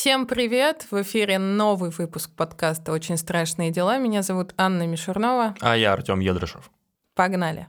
[0.00, 0.86] Всем привет!
[0.90, 3.98] В эфире новый выпуск подкаста «Очень страшные дела».
[3.98, 5.54] Меня зовут Анна Мишурнова.
[5.60, 6.70] А я Артем Едрышев.
[7.14, 7.68] Погнали!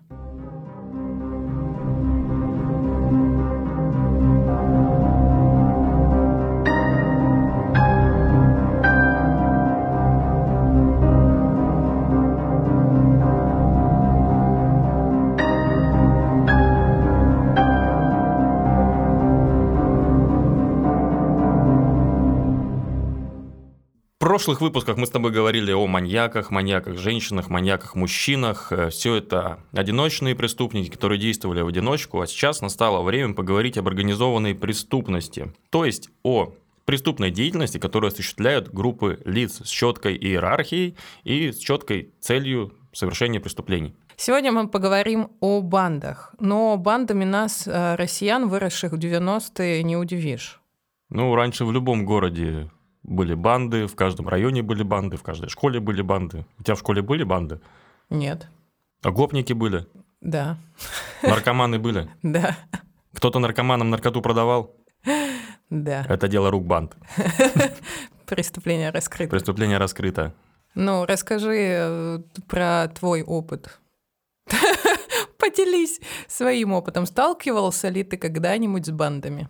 [24.31, 28.71] Прошлых выпусках мы с тобой говорили о маньяках, маньяках женщинах, маньяках мужчинах.
[28.71, 33.89] Э, Все это одиночные преступники, которые действовали в одиночку, а сейчас настало время поговорить об
[33.89, 36.53] организованной преступности, то есть о
[36.85, 40.95] преступной деятельности, которую осуществляют группы лиц с четкой иерархией
[41.25, 43.93] и с четкой целью совершения преступлений.
[44.15, 50.61] Сегодня мы поговорим о бандах, но бандами нас, э, россиян, выросших в 90-е, не удивишь.
[51.09, 52.69] Ну, раньше в любом городе
[53.03, 56.45] были банды, в каждом районе были банды, в каждой школе были банды.
[56.59, 57.59] У тебя в школе были банды?
[58.09, 58.47] Нет.
[59.01, 59.87] А гопники были?
[60.21, 60.57] Да.
[61.23, 62.09] Наркоманы были?
[62.21, 62.57] Да.
[63.13, 64.75] Кто-то наркоманам наркоту продавал?
[65.69, 66.05] Да.
[66.07, 66.95] Это дело рук банд.
[68.25, 69.31] Преступление раскрыто.
[69.31, 70.33] Преступление раскрыто.
[70.75, 73.79] Ну, расскажи э, про твой опыт.
[75.37, 77.05] Поделись своим опытом.
[77.05, 79.49] Сталкивался ли ты когда-нибудь с бандами?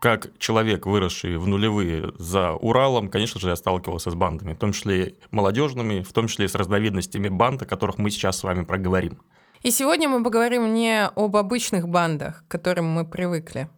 [0.00, 4.72] Как человек, выросший в нулевые за Уралом, конечно же, я сталкивался с бандами, в том
[4.72, 9.18] числе молодежными, в том числе с разновидностями банд, о которых мы сейчас с вами проговорим.
[9.62, 13.68] И сегодня мы поговорим не об обычных бандах, к которым мы привыкли,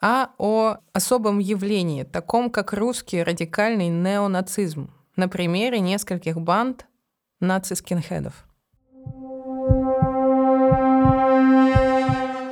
[0.00, 6.86] а о особом явлении, таком как русский радикальный неонацизм, на примере нескольких банд
[7.40, 8.47] наци-скинхедов.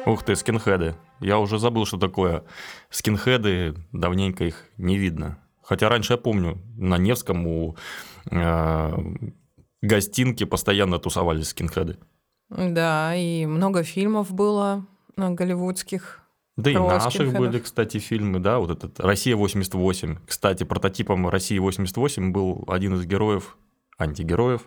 [0.07, 0.95] Ух ты, скинхеды.
[1.21, 2.45] Я уже забыл, что такое.
[2.91, 5.39] Скинхеды, давненько их не видно.
[5.63, 7.77] Хотя раньше я помню, на Невском у
[8.31, 8.93] э,
[9.83, 11.99] гостинки постоянно тусовались скинхеды.
[12.49, 14.87] Да, и много фильмов было
[15.17, 16.21] голливудских.
[16.57, 17.41] Да и наших скинхедов.
[17.41, 20.19] были, кстати, фильмы, да, вот этот «Россия-88».
[20.25, 23.59] Кстати, прототипом «России-88» был один из героев,
[23.99, 24.63] антигероев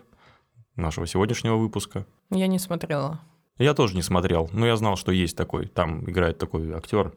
[0.76, 2.06] нашего сегодняшнего выпуска.
[2.30, 3.20] Я не смотрела.
[3.60, 5.66] Я тоже не смотрел, но я знал, что есть такой.
[5.66, 7.12] Там играет такой актер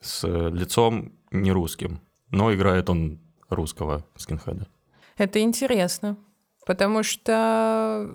[0.00, 2.00] с лицом не русским,
[2.30, 4.66] но играет он русского скинхеда.
[5.16, 6.16] Это интересно,
[6.66, 8.10] потому что,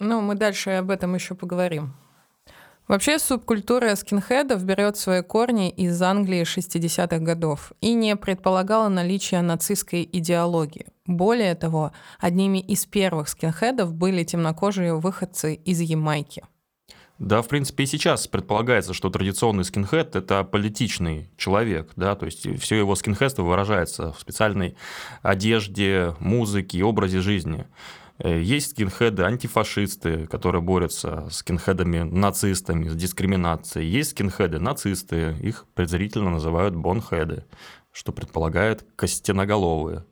[0.00, 1.94] ну, мы дальше об этом еще поговорим.
[2.88, 10.08] Вообще субкультура скинхедов берет свои корни из Англии 60-х годов и не предполагала наличие нацистской
[10.12, 10.88] идеологии.
[11.06, 16.42] Более того, одними из первых скинхедов были темнокожие выходцы из Ямайки–
[17.18, 22.60] да, в принципе, и сейчас предполагается, что традиционный скинхед– это политичный человек, да, то есть
[22.60, 24.76] все его скинхедство выражается в специальной
[25.22, 27.66] одежде, музыке, образе жизни.
[28.18, 33.88] Э, есть скинхеды антифашисты, которые борются с скинхедами-нацистами, с дискриминацией.
[33.88, 37.44] Есть скинхеды-нацисты, их презрительно называют бонхеды,
[37.90, 40.04] что предполагает костяноголовые.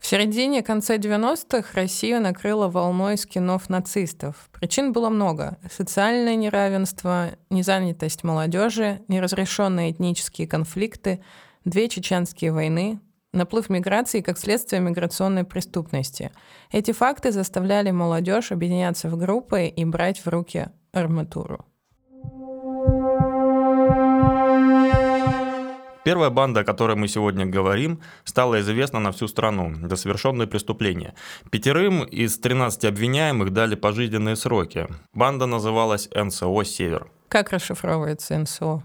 [0.00, 4.48] В середине конца 90-х Россию накрыла волной скинов нацистов.
[4.52, 5.58] Причин было много.
[5.70, 11.22] Социальное неравенство, незанятость молодежи, неразрешенные этнические конфликты,
[11.64, 13.00] две чеченские войны,
[13.32, 16.30] наплыв миграции как следствие миграционной преступности.
[16.70, 21.66] Эти факты заставляли молодежь объединяться в группы и брать в руки арматуру.
[26.08, 31.14] Первая банда, о которой мы сегодня говорим, стала известна на всю страну за совершенные преступления.
[31.50, 34.86] Пятерым из 13 обвиняемых дали пожизненные сроки.
[35.12, 37.08] Банда называлась НСО «Север».
[37.28, 38.82] Как расшифровывается НСО?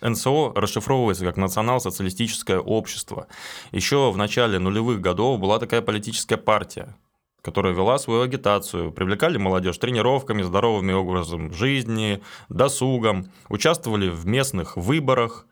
[0.00, 3.26] НСО расшифровывается как национал-социалистическое общество.
[3.70, 6.96] Еще в начале нулевых годов была такая политическая партия,
[7.42, 15.46] которая вела свою агитацию, привлекали молодежь тренировками, здоровыми образом жизни, досугом, участвовали в местных выборах.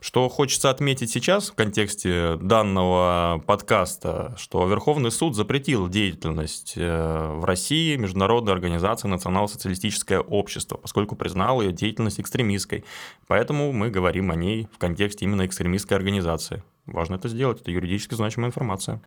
[0.00, 7.44] Что хочется отметить сейчас в контексте данного подкаста, что Верховный суд запретил деятельность э, в
[7.44, 12.84] России Международной организации Национал-социалистическое общество, поскольку признал ее деятельность экстремистской.
[13.26, 16.62] Поэтому мы говорим о ней в контексте именно экстремистской организации.
[16.86, 19.02] Важно это сделать, это юридически значимая информация.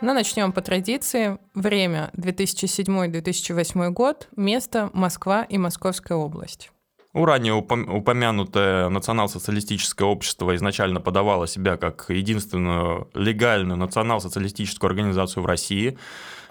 [0.00, 1.38] Но начнем по традиции.
[1.54, 6.72] Время 2007-2008 год, место Москва и Московская область.
[7.14, 15.96] Ну, ранее упомянутое национал-социалистическое общество изначально подавало себя как единственную легальную национал-социалистическую организацию в России,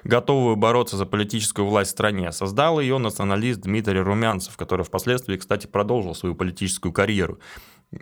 [0.04, 2.32] готовую бороться за политическую власть в стране.
[2.32, 7.40] Создал ее националист Дмитрий Румянцев, который впоследствии, кстати, продолжил свою политическую карьеру.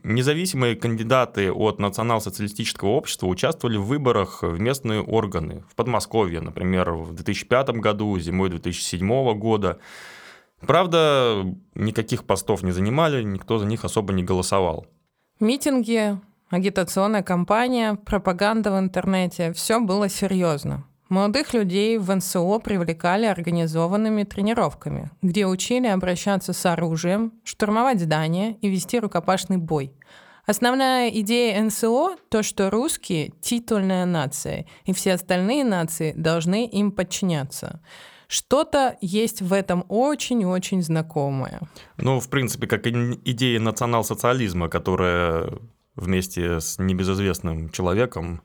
[0.04, 5.63] Независимые кандидаты от национал-социалистического общества участвовали в выборах в местные органы.
[5.69, 9.80] В Подмосковье, например, в 2005 году, зимой 2007 года.
[10.62, 14.88] Правда, никаких постов не занимали, никто за них особо не голосовал.
[15.40, 16.19] Митинги,
[16.50, 20.86] агитационная кампания, пропаганда в интернете– все было серьезно.
[21.10, 28.69] Молодых людей в НСО привлекали организованными тренировками, где учили обращаться с оружием, штурмовать здания и
[28.69, 29.94] вести рукопашный бой.
[30.45, 37.81] Основная идея НСО– то, что русские– титульная нация, и все остальные нации должны им подчиняться.
[38.27, 41.62] Что-то есть в этом очень-очень знакомое.
[41.97, 45.50] Ну, в принципе, как идея национал-социализма, которая
[45.95, 48.42] вместе с небезызвестным человеком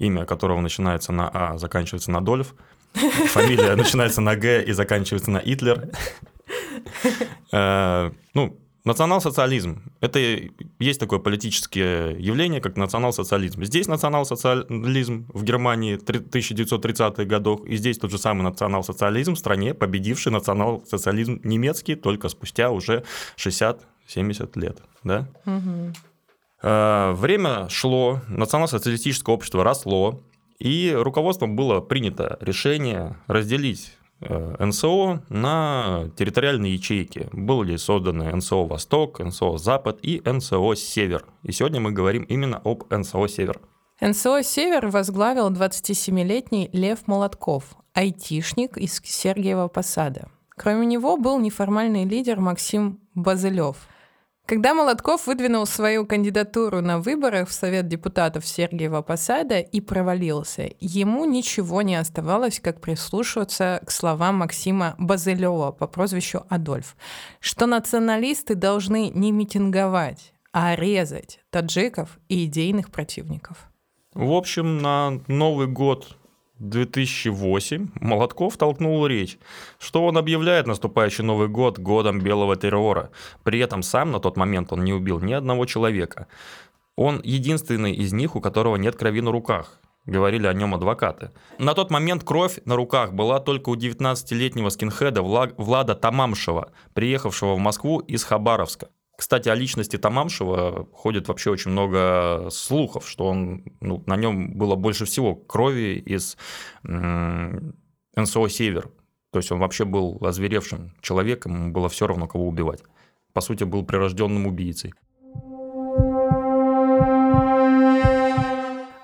[0.00, 2.54] имя которого начинается на А, заканчивается на Дольф,
[2.94, 5.90] фамилия начинается на Г и заканчивается на Итлер.
[7.52, 10.18] Э, ну, национал-социализм– это
[10.78, 13.62] есть такое политическое явление, как национал-социализм.
[13.64, 20.32] Здесь национал-социализм в Германии 1930-х годах, и здесь тот же самый национал-социализм в стране, победивший
[20.32, 23.04] национал-социализм немецкий только спустя уже
[23.36, 24.82] 60-70 лет.
[25.04, 25.28] Да?
[25.46, 25.92] Угу.
[26.62, 30.20] Время шло, национал-социалистическое общество росло,
[30.58, 37.28] и руководством было принято решение разделить НСО на территориальные ячейки.
[37.32, 41.24] Были созданы НСО «Восток», НСО «Запад» и НСО «Север».
[41.42, 43.60] И сегодня мы говорим именно об НСО «Север».
[44.00, 50.28] НСО «Север» возглавил 27-летний Лев Молотков, айтишник из Сергиева Посада.
[50.50, 53.76] Кроме него был неформальный лидер Максим Базылев–
[54.50, 61.24] когда Молотков выдвинул свою кандидатуру на выборах в Совет депутатов Сергиева Посада и провалился, ему
[61.24, 66.96] ничего не оставалось, как прислушиваться к словам Максима Базылева по прозвищу Адольф,
[67.38, 73.70] что националисты должны не митинговать, а резать таджиков и идейных противников.
[74.14, 76.16] В общем, на Новый год
[76.60, 79.38] 2008 Молотков толкнул речь,
[79.78, 83.10] что он объявляет наступающий Новый год годом белого террора.
[83.42, 86.26] При этом сам на тот момент он не убил ни одного человека.
[86.96, 89.80] Он единственный из них, у которого нет крови на руках.
[90.04, 91.30] Говорили о нем адвокаты.
[91.58, 97.58] На тот момент кровь на руках была только у 19-летнего скинхеда Влада Тамамшева, приехавшего в
[97.58, 98.88] Москву из Хабаровска.
[99.20, 104.76] Кстати, о личности Тамамшева ходит вообще очень много слухов, что он, ну, на нем было
[104.76, 106.38] больше всего крови из
[106.82, 108.90] НСО «Север».
[109.30, 112.82] То есть он вообще был озверевшим человеком, ему было все равно, кого убивать.
[113.34, 114.94] По сути, был прирожденным убийцей.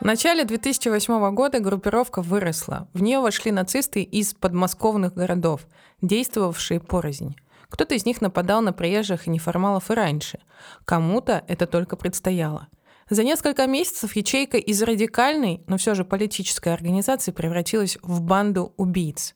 [0.01, 2.89] В начале 2008 года группировка выросла.
[2.95, 5.67] В нее вошли нацисты из подмосковных городов,
[6.01, 7.37] действовавшие порознь.
[7.69, 10.39] Кто-то из них нападал на приезжих и неформалов и раньше.
[10.85, 12.69] Кому-то это только предстояло.
[13.09, 19.35] За несколько месяцев ячейка из радикальной, но все же политической организации превратилась в банду убийц.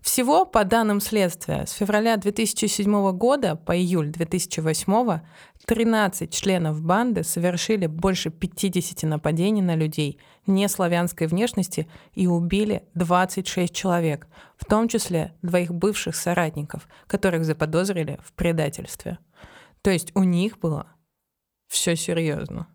[0.00, 5.20] Всего, по данным следствия, с февраля 2007 года по июль 2008
[5.66, 14.26] 13 членов банды совершили больше 50 нападений на людей неславянской внешности и убили 26 человек,
[14.56, 19.18] в том числе двоих бывших соратников, которых заподозрили в предательстве.
[19.82, 20.86] То есть у них было
[21.66, 22.68] все серьезно.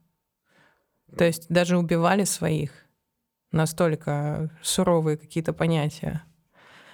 [1.17, 2.72] То есть даже убивали своих.
[3.51, 6.24] Настолько суровые какие-то понятия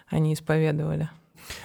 [0.07, 1.09] они исповедовали.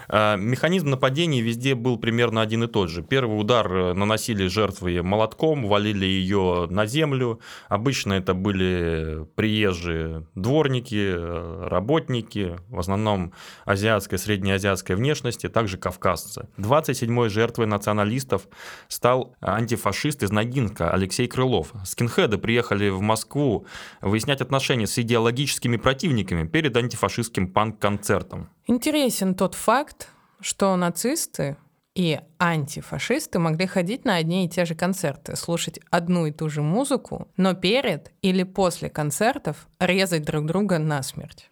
[0.08, 3.02] А, механизм нападения везде был примерно один и тот же.
[3.02, 7.40] Первый удар э, наносили жертвы молотком, валили ее на землю.
[7.68, 13.32] Обычно это были приезжие дворники, э, работники, в основном
[13.64, 16.48] азиатской, среднеазиатской внешности, также кавказцы.
[16.58, 18.48] 27-й жертвой националистов
[18.88, 21.72] стал антифашист из Ногинска Алексей Крылов.
[21.84, 23.66] Скинхеды приехали в Москву
[24.00, 28.48] выяснять отношения с идеологическими противниками перед антифашистским панк-концертом.
[28.70, 30.10] Интересен тот факт,
[30.40, 31.56] что нацисты
[31.96, 36.62] и антифашисты могли ходить на одни и те же концерты, слушать одну и ту же
[36.62, 41.50] музыку, но перед или после концертов резать друг друга насмерть.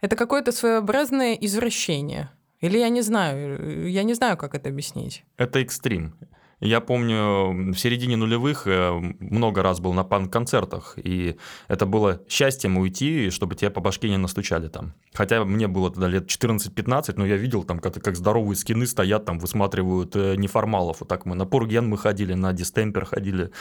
[0.00, 2.30] Это какое-то своеобразное извращение.
[2.58, 5.24] Или я не знаю, я не знаю, как это объяснить.
[5.36, 6.16] Это экстрим.
[6.60, 11.36] Я помню, в середине нулевых э, много раз был на панк-концертах, и
[11.68, 14.92] это было счастьем уйти, чтобы тебя по башке не настучали там.
[15.14, 19.24] Хотя мне было тогда лет 14-15, но я видел там, как, как здоровые скины стоят,
[19.24, 21.00] там высматривают э, неформалов.
[21.00, 23.52] Вот так мы на Пурген мы ходили, на Дистемпер ходили,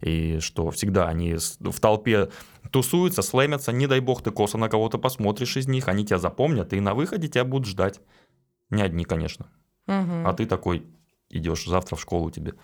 [0.00, 2.28] и что всегда они в толпе
[2.72, 6.72] тусуются, слэмятся, не дай бог ты косо на кого-то посмотришь из них, они тебя запомнят,
[6.72, 8.00] и на выходе тебя будут ждать.
[8.70, 9.46] Не одни, конечно.
[9.86, 10.26] Угу.
[10.26, 10.84] А ты такой,
[11.30, 12.54] идешь завтра в школу тебе.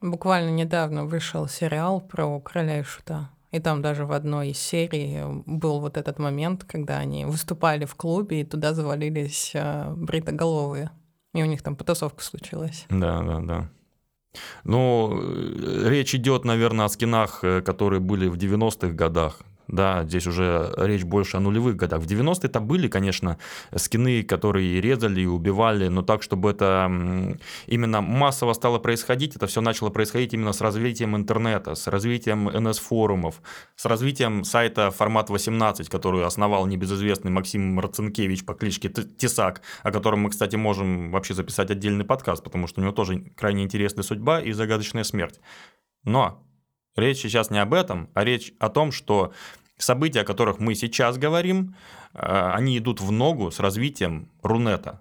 [0.00, 3.30] Буквально недавно вышел сериал про короля и шута.
[3.50, 7.96] И там даже в одной из серий был вот этот момент, когда они выступали в
[7.96, 10.90] клубе, и туда завалились э, бритоголовые.
[11.34, 12.86] И у них там потасовка случилась.
[12.88, 13.70] Да, да, да.
[14.62, 19.40] Ну, э, речь идет, наверное, о скинах, э, которые были в 90-х годах.
[19.70, 22.00] Да, здесь уже речь больше о нулевых годах.
[22.00, 23.38] В 90-е-то были, конечно,
[23.76, 26.90] скины, которые резали и убивали, но так, чтобы это
[27.66, 33.36] именно массово стало происходить, это все начало происходить именно с развитием интернета, с развитием NS-форумов,
[33.76, 40.20] с развитием сайта формат 18, который основал небезызвестный Максим Марцинкевич по кличке Тесак, о котором
[40.20, 44.40] мы, кстати, можем вообще записать отдельный подкаст, потому что у него тоже крайне интересная судьба
[44.40, 45.38] и загадочная смерть.
[46.02, 46.44] Но
[46.96, 49.32] Речь сейчас не об этом, а речь о том, что
[49.82, 51.74] события, о которых мы сейчас говорим,
[52.14, 52.18] э,
[52.54, 55.00] они идут в ногу с развитием Рунета.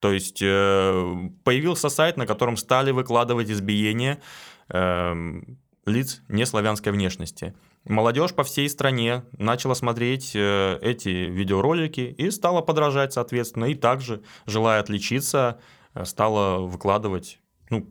[0.00, 4.20] То есть э, появился сайт, на котором стали выкладывать избиения
[4.68, 7.54] эм, лиц неславянской внешности.
[7.84, 14.22] Молодежь по всей стране начала смотреть э, эти видеоролики и стала подражать, соответственно, и также,
[14.46, 15.60] желая отличиться,
[16.04, 17.86] стала выкладывать ну,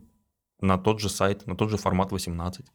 [0.61, 2.65] на тот же сайт, на тот же формат 18.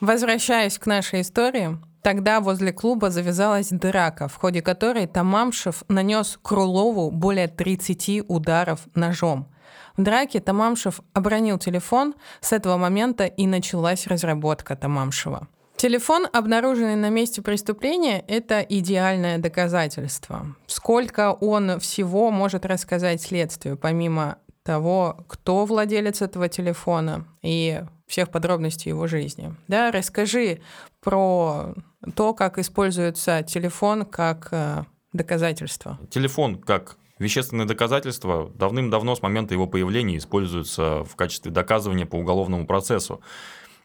[0.00, 7.10] Возвращаясь к нашей истории, тогда возле клуба завязалась драка, в ходе которой Тамамшев нанес Крулову
[7.10, 9.48] более 30 ударов ножом.
[9.96, 15.48] В драке Тамамшев обронил телефон, с этого момента и началась разработка Тамамшева.
[15.76, 20.46] Телефон, обнаруженный на месте преступления, это идеальное доказательство.
[20.66, 28.88] Сколько он всего может рассказать следствию, помимо того, кто владелец этого телефона и всех подробностей
[28.88, 29.54] его жизни.
[29.68, 30.60] Да, расскажи
[31.00, 31.74] про
[32.16, 35.98] то, как используется телефон как э, доказательство.
[36.10, 42.66] Телефон как вещественное доказательство давным-давно с момента его появления используется в качестве доказывания по уголовному
[42.66, 43.20] процессу.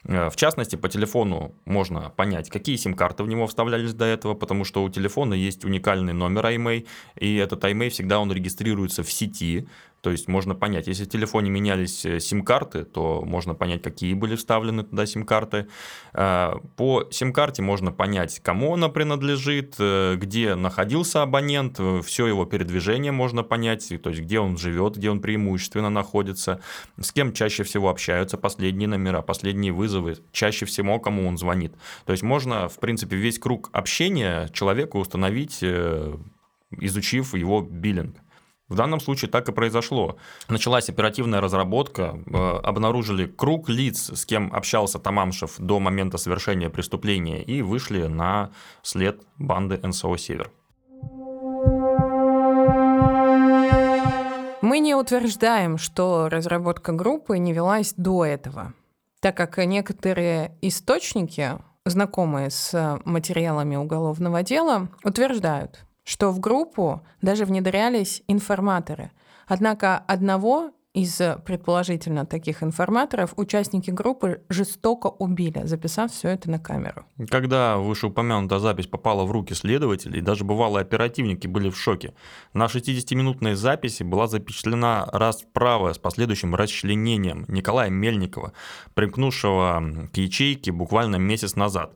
[0.04, 4.64] Э, в частности, по телефону можно понять, какие сим-карты в него вставлялись до этого, потому
[4.64, 9.68] что у телефона есть уникальный номер IMEI, и этот IMEI всегда он регистрируется в сети,
[10.00, 14.34] то есть можно понять, если в телефоне менялись э, сим-карты, то можно понять, какие были
[14.34, 15.68] вставлены туда сим-карты.
[16.14, 23.12] Э, по сим-карте можно понять, кому она принадлежит, э, где находился абонент, все его передвижение
[23.12, 26.60] можно понять, то есть где он живет, где он преимущественно находится,
[26.98, 31.74] с кем чаще всего общаются, последние номера, последние вызовы, чаще всего кому он звонит.
[32.06, 35.62] То есть можно, в принципе, весь круг общения человека установить,
[36.70, 38.16] изучив его биллинг.
[38.70, 40.16] В данном случае так и произошло.
[40.48, 47.42] Началась оперативная разработка, э, обнаружили круг лиц, с кем общался Тамамшев до момента совершения преступления,
[47.42, 48.50] и вышли на
[48.82, 50.52] след банды НСО «Север».
[54.62, 58.72] Мы не утверждаем, что разработка группы не велась до этого,
[59.18, 68.22] так как некоторые источники, знакомые с материалами уголовного дела, утверждают, что в группу даже внедрялись
[68.28, 69.10] информаторы.
[69.46, 77.04] Однако одного из предположительно таких информаторов участники группы жестоко убили, записав все это на камеру.
[77.28, 82.14] Когда вышеупомянутая запись попала в руки следователей, даже бывалые оперативники были в шоке.
[82.54, 88.52] На 60-минутной записи была запечатлена расправа с последующим расчленением Николая Мельникова,
[88.94, 91.92] примкнувшего к ячейке буквально месяц назад.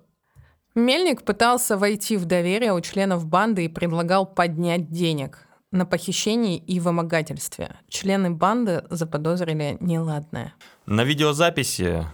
[0.74, 6.80] Мельник пытался войти в доверие у членов банды и предлагал поднять денег на похищении и
[6.80, 7.76] вымогательстве.
[7.88, 10.54] Члены банды заподозрили неладное.
[10.86, 12.04] На видеозаписи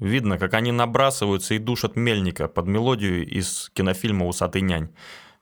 [0.00, 4.90] видно, как они набрасываются и душат Мельника под мелодию из кинофильма «Усатый нянь».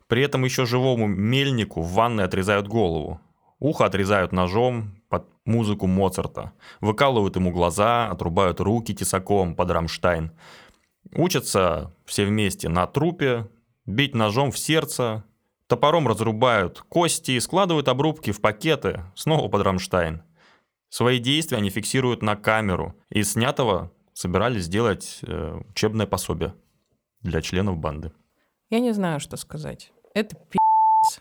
[0.06, 3.20] При этом еще живому Мельнику в ванной отрезают голову.
[3.60, 6.52] Ухо отрезают ножом под музыку Моцарта.
[6.80, 10.32] Выкалывают ему глаза, отрубают руки тесаком под Рамштайн.
[11.14, 13.48] Учатся все вместе на трупе,
[13.86, 15.24] бить ножом в сердце,
[15.66, 20.22] топором разрубают кости и складывают обрубки в пакеты, снова под Рамштайн.
[20.90, 22.94] Свои действия они фиксируют на камеру.
[23.10, 26.54] и снятого собирались сделать э, учебное пособие
[27.20, 28.12] для членов банды.
[28.70, 29.92] Я не знаю, что сказать.
[30.14, 31.20] Это пи***ц.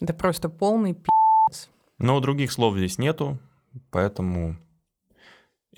[0.00, 1.68] Это просто полный пи***ц.
[1.98, 3.38] Но других слов здесь нету,
[3.90, 4.56] поэтому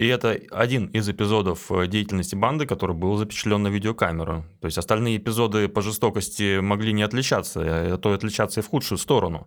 [0.01, 4.47] и это один из эпизодов э, деятельности банды, который был запечатлен на видеокамеру.
[4.59, 8.97] То есть остальные эпизоды по жестокости могли не отличаться, а то отличаться и в худшую
[8.97, 9.47] сторону.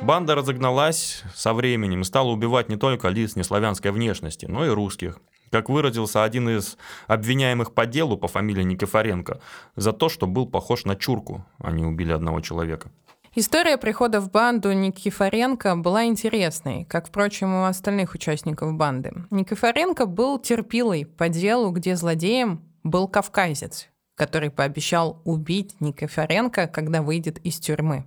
[0.00, 5.18] Банда разогналась со временем и стала убивать не только лиц неславянской внешности, но и русских.
[5.50, 9.40] Как выразился один из обвиняемых по делу по фамилии Никифоренко,
[9.74, 12.92] за то, что был похож на чурку, они убили одного человека.
[13.36, 19.12] История прихода в банду Никифоренко была интересной, как, впрочем, у остальных участников банды.
[19.30, 27.38] Никифоренко был терпилой по делу, где злодеем был кавказец, который пообещал убить Никифоренко, когда выйдет
[27.38, 28.04] из тюрьмы.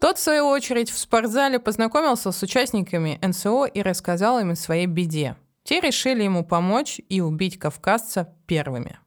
[0.00, 4.86] Тот, в свою очередь, в спортзале познакомился с участниками НСО и рассказал им о своей
[4.86, 5.36] беде.
[5.64, 8.98] Те решили ему помочь и убить кавказца первыми.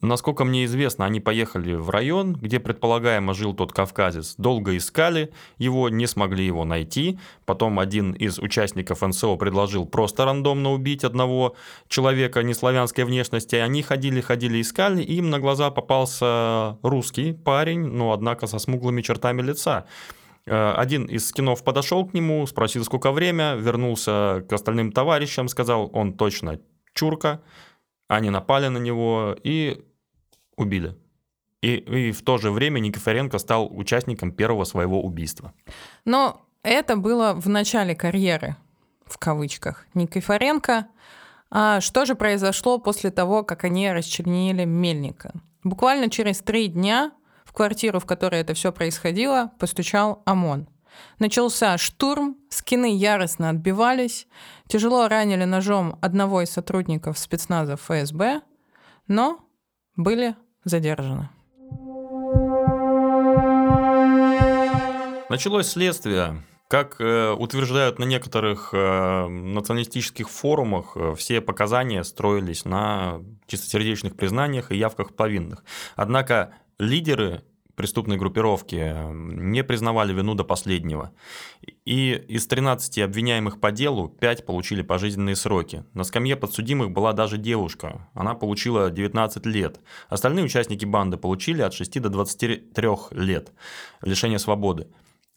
[0.00, 4.34] Насколько мне известно, они поехали в район, где предполагаемо жил тот кавказец.
[4.36, 7.18] Долго искали его, не смогли его найти.
[7.44, 11.56] Потом один из участников НСО предложил просто рандомно убить одного
[11.88, 13.56] человека неславянской внешности.
[13.56, 19.42] Они ходили, ходили, искали, им на глаза попался русский парень, но однако со смуглыми чертами
[19.42, 19.86] лица.
[20.46, 25.90] Э, один из скинов подошел к нему, спросил, сколько время, вернулся к остальным товарищам, сказал,
[25.92, 26.58] он точно
[26.94, 27.40] чурка,
[28.08, 29.84] они напали на него и
[30.56, 30.96] убили.
[31.62, 35.52] И, и в то же время Никифоренко стал участником первого своего убийства.
[36.04, 38.56] Но это было в начале карьеры,
[39.06, 40.86] в кавычках, Никифоренко.
[41.50, 45.32] А что же произошло после того, как они расчленили Мельника?
[45.64, 47.12] Буквально через три дня
[47.44, 50.68] в квартиру, в которой это все происходило, постучал ОМОН.
[51.18, 54.26] Начался штурм, скины яростно отбивались,
[54.68, 58.42] тяжело ранили ножом одного из сотрудников спецназа ФСБ,
[59.06, 59.40] но
[59.96, 61.30] были задержаны.
[65.28, 66.42] Началось следствие.
[66.68, 74.70] Как э, утверждают на некоторых э, националистических форумах, э, все показания строились на чистосердечных признаниях
[74.70, 75.64] и явках повинных.
[75.96, 77.42] Однако лидеры
[77.78, 81.12] преступной группировки не признавали вину до последнего.
[81.84, 85.84] И из 13 обвиняемых по делу 5 получили пожизненные сроки.
[85.94, 88.08] На скамье подсудимых была даже девушка.
[88.14, 89.80] Она получила 19 лет.
[90.08, 93.52] Остальные участники банды получили от 6 до 23 лет
[94.02, 94.88] лишения свободы.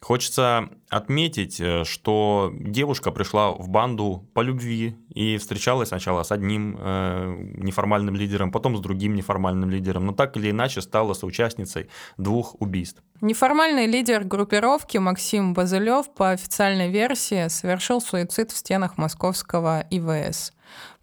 [0.04, 6.76] Хочется отметить, э, что девушка пришла в банду по любви и встречалась сначала с одним
[6.80, 11.88] э, неформальным лидером, потом с другим неформальным лидером, но так или иначе стала соучастницей
[12.18, 13.04] двух убийств.
[13.22, 20.52] Неформальный лидер группировки Максим Базылев по официальной версии совершил суицид в стенах московского ИВС.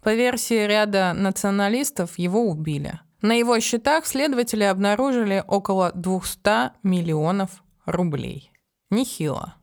[0.03, 2.99] По версии ряда националистов его убили.
[3.21, 8.51] На его счетах следователи обнаружили около 200 миллионов рублей.
[8.89, 9.55] Нехило.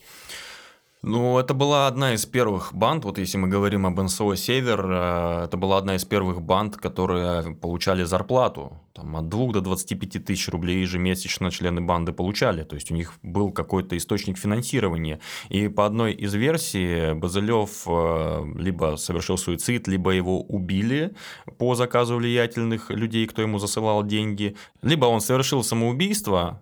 [1.03, 5.43] Ну, это была одна из первых банд, вот если мы говорим об НСО «Север», э,
[5.45, 8.73] это была одна из первых банд, которые получали зарплату.
[8.93, 12.63] Там, от 2 до 25 тысяч рублей ежемесячно члены банды получали.
[12.63, 15.19] То есть у них был какой-то источник финансирования.
[15.49, 21.15] И по одной из версий Базылев э, либо совершил суицид, либо его убили
[21.59, 26.59] по заказу влиятельных людей, кто ему засылал деньги, либо он совершил самоубийство,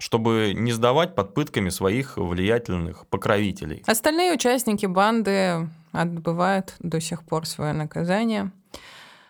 [0.00, 3.84] чтобы не сдавать под пытками своих влиятельных покровителей.
[3.86, 8.50] Остальные участники банды отбывают до сих пор свое наказание.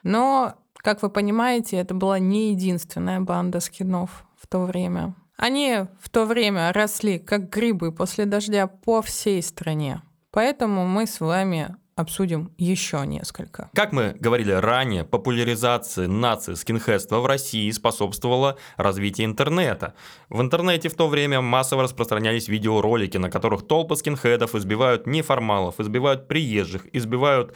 [0.02, 5.14] Но, как вы понимаете, это была не единственная банда скинов в то время.
[5.36, 10.02] Они в то время росли как грибы после дождя по всей стране.
[10.30, 13.70] Поэтому мы с вами обсудим еще несколько.
[13.74, 19.94] Как мы говорили ранее, популяризации нации скинхедства в России способствовала развитию интернета.
[20.28, 26.26] В интернете в то время массово распространялись видеоролики, на которых толпы скинхедов избивают неформалов, избивают
[26.28, 27.54] приезжих, избивают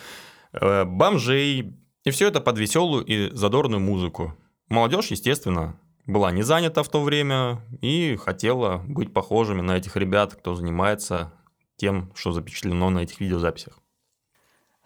[0.52, 1.74] э, бомжей.
[2.04, 4.36] И все это под веселую и задорную музыку.
[4.68, 10.34] Молодежь, естественно, была не занята в то время и хотела быть похожими на этих ребят,
[10.34, 11.32] кто занимается
[11.76, 13.78] тем, что запечатлено на этих видеозаписях.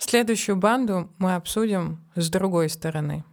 [0.00, 3.24] Следующую банду мы обсудим с другой стороны.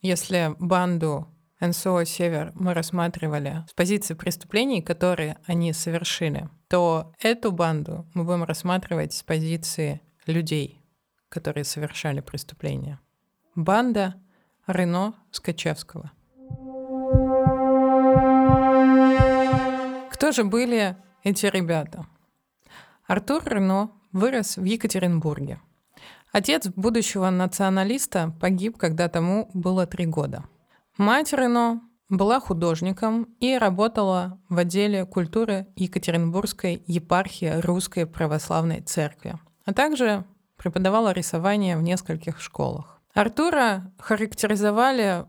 [0.00, 1.28] Если банду
[1.60, 8.42] НСО «Север» мы рассматривали с позиции преступлений, которые они совершили, то эту банду мы будем
[8.42, 10.82] рассматривать с позиции людей,
[11.28, 12.98] которые совершали преступления.
[13.54, 14.16] Банда
[14.66, 16.10] Рено Скачевского.
[20.10, 22.06] Кто же были эти ребята?
[23.06, 25.60] Артур Рено вырос в Екатеринбурге–
[26.32, 30.44] Отец будущего националиста погиб, когда тому было три года.
[30.96, 39.72] Мать Рено была художником и работала в отделе культуры Екатеринбургской епархии Русской Православной Церкви, а
[39.72, 40.24] также
[40.56, 43.00] преподавала рисование в нескольких школах.
[43.14, 45.26] Артура характеризовали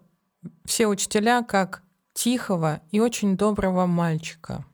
[0.65, 1.83] все учителя как
[2.13, 4.65] тихого и очень доброго мальчика,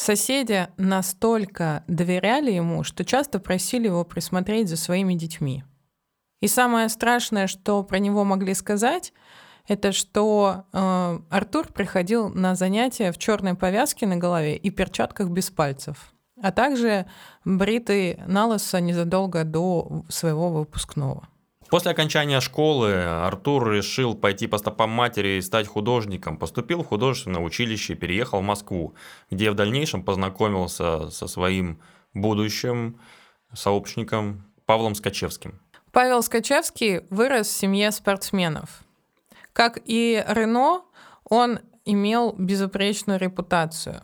[0.00, 5.64] Соседи настолько доверяли ему, что часто просили его присмотреть за своими детьми.
[6.40, 9.12] И самое страшное, что про него могли сказать,
[9.66, 15.50] это что э, Артур приходил на занятия в черной повязке на голове и перчатках без
[15.50, 17.06] пальцев, а также
[17.44, 18.46] бритый на
[18.80, 21.26] незадолго до своего выпускного.
[21.70, 26.38] После окончания школы Артур решил пойти по стопам матери и стать художником.
[26.38, 28.94] Поступил в художественное училище и переехал в Москву,
[29.30, 31.78] где в дальнейшем познакомился со своим
[32.14, 32.98] будущим
[33.52, 35.60] сообщником Павлом Скачевским.
[35.92, 38.82] Павел Скачевский вырос в семье спортсменов.
[39.52, 40.82] Как и Рено,
[41.24, 44.02] он имел безупречную репутацию.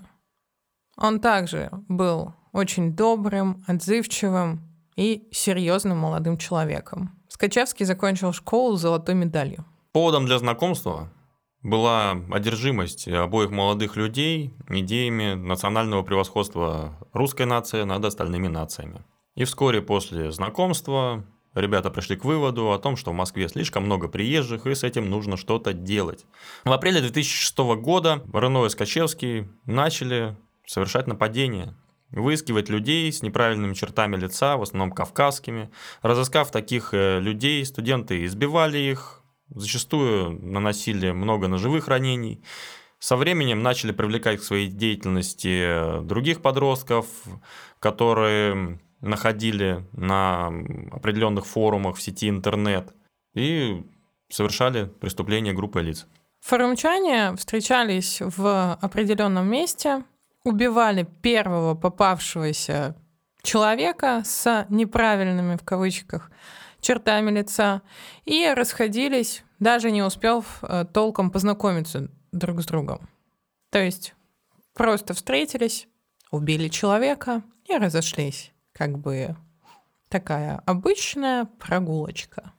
[0.96, 4.60] Он также был очень добрым, отзывчивым
[4.96, 7.13] и серьезным молодым человеком.
[7.28, 9.64] Скачевский закончил школу с золотой медалью.
[9.92, 11.10] Поводом для знакомства
[11.62, 19.02] была одержимость обоих молодых людей идеями национального превосходства русской нации над остальными нациями.
[19.34, 24.08] И вскоре после знакомства ребята пришли к выводу о том, что в Москве слишком много
[24.08, 26.26] приезжих, и с этим нужно что-то делать.
[26.64, 31.74] В апреле 2006 года Рено и Скачевский начали совершать нападение
[32.10, 35.70] выискивать людей с неправильными чертами лица, в основном кавказскими.
[36.02, 42.42] Разыскав таких э, людей, студенты избивали их, зачастую наносили много ножевых ранений.
[42.98, 47.06] Со временем начали привлекать к своей деятельности э, других подростков,
[47.78, 50.46] которые находили на
[50.90, 52.94] определенных форумах в сети интернет
[53.34, 53.84] и
[54.30, 56.06] совершали преступления группы лиц.
[56.40, 60.04] Форумчане встречались в определенном месте,
[60.44, 62.94] убивали первого попавшегося
[63.42, 66.30] человека с неправильными в кавычках
[66.80, 67.82] чертами лица
[68.24, 73.08] и расходились, даже не успев э, толком познакомиться друг с другом.
[73.70, 74.14] То есть
[74.74, 75.88] просто встретились,
[76.30, 78.52] убили человека и разошлись.
[78.72, 79.36] Как бы
[80.08, 82.53] такая обычная прогулочка.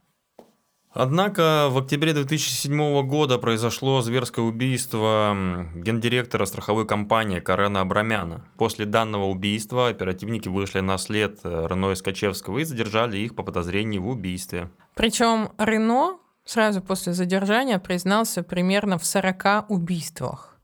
[0.97, 5.35] Однако в октябре 2007 года произошло зверское убийство
[5.75, 8.45] гендиректора страховой компании Карена Абрамяна.
[8.57, 13.43] После данного убийства оперативники вышли на след э, Рено и Скачевского и задержали их по
[13.43, 14.69] подозрению в убийстве.
[14.93, 20.57] Причем Рено сразу после задержания признался примерно в 40 убийствах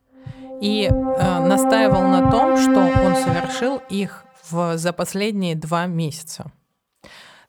[0.62, 6.54] и э, настаивал на том, что он совершил их в, за последние два месяца.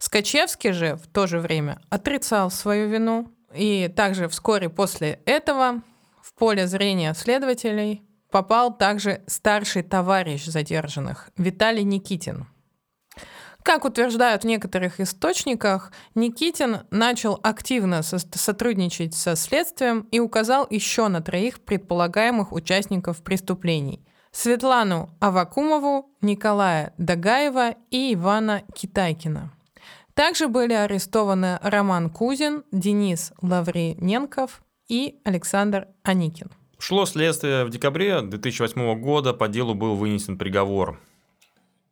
[0.02, 5.80] Скачевский же в то же время отрицал свою вину, и также вскоре после этого
[6.20, 12.48] в поле зрения следователей попал также старший товарищ задержанных Виталий Никитин.
[13.62, 21.20] Как утверждают в некоторых источниках, Никитин начал активно сотрудничать со следствием и указал еще на
[21.20, 29.52] троих предполагаемых участников преступлений– Светлану Авакумову, Николая Дагаева и Ивана Китайкина.
[30.14, 36.50] Также были арестованы Роман Кузин, Денис Лаврененков и Александр Аникин.
[36.78, 40.98] Шло следствие в декабре 2008 года, по делу был вынесен приговор.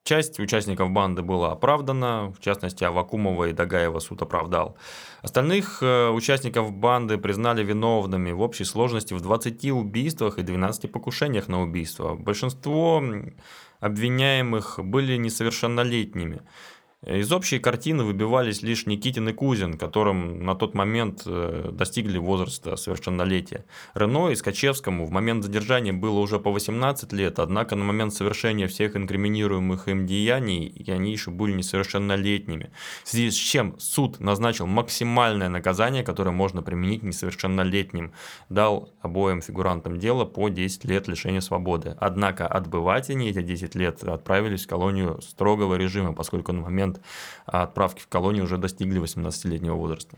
[0.03, 4.77] Часть участников банды была оправдана, в частности, Авакумова и Дагаева суд оправдал.
[5.23, 11.49] Остальных э, участников банды признали виновными в общей сложности в 20 убийствах и 12 покушениях
[11.49, 12.15] на убийство.
[12.15, 13.03] Большинство
[13.79, 16.43] обвиняемых были несовершеннолетними.
[17.07, 22.77] Из общей картины выбивались лишь Никитин и Кузин, которым на тот момент э, достигли возраста
[22.77, 23.65] совершеннолетия.
[23.95, 28.69] Рено и Скачевскому в момент задержания было уже по 18 лет, однако на момент совершения
[28.69, 32.71] всех инкриминируемых им деяний они еще были несовершеннолетними.
[33.03, 38.13] В связи с чем суд назначил максимальное наказание, которое можно применить несовершеннолетним.
[38.51, 41.97] Дал обоим фигурантам дела по 10 лет лишения свободы.
[41.99, 47.01] Однако отбывать они эти 10 лет отправились в колонию строгого режима, поскольку на момент момент
[47.47, 50.17] отправки в колонию уже достигли 18-летнего возраста.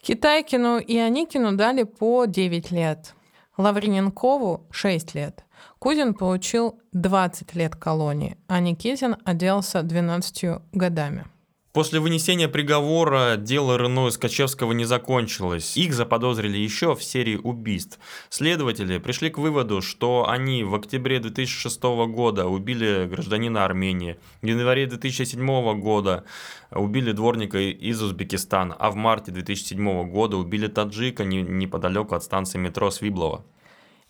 [0.00, 3.14] Китайкину и Аникину дали по 9 лет.
[3.56, 5.44] Лаврененкову 6 лет.
[5.78, 11.26] Кузин получил 20 лет колонии, а Никитин отделался 12 годами.
[11.72, 15.74] После вынесения приговора дело Рено Скачевского не закончилось.
[15.74, 17.98] Их заподозрили еще в серии убийств.
[18.28, 24.84] Следователи пришли к выводу, что они в октябре 2006 года убили гражданина Армении, в январе
[24.84, 26.24] 2007 года
[26.70, 32.90] убили дворника из Узбекистана, а в марте 2007 года убили таджика неподалеку от станции метро
[32.90, 33.46] Свиблова.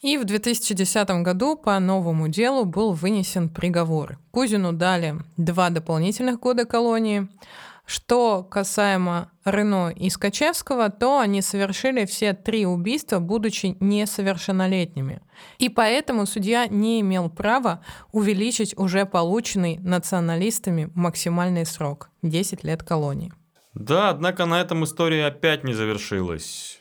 [0.03, 4.19] И в 2010 году по новому делу был вынесен приговор.
[4.33, 7.29] Кузину дали два дополнительных года колонии.
[7.87, 15.21] Что касаемо Рено и Скачевского, то они совершили все три убийства, будучи несовершеннолетними.
[15.59, 23.33] И поэтому судья не имел права увеличить уже полученный националистами максимальный срок– 10 лет колонии.
[23.75, 26.81] Да, однако на этом история опять не завершилась.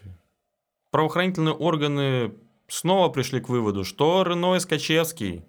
[0.92, 2.32] правоохранительные органы
[2.72, 5.44] снова пришли к выводу, что Рено и Скачевский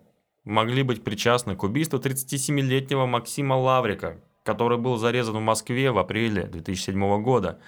[0.44, 6.46] могли быть причастны к убийству 37-летнего Максима Лаврика, который был зарезан в Москве в апреле
[6.46, 7.60] 2007 года.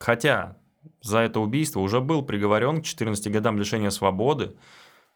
[0.00, 0.56] Хотя
[1.00, 4.56] за это убийство уже был приговорен к 14 годам лишения свободы